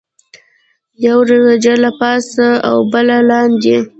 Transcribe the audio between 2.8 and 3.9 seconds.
بله لاندې.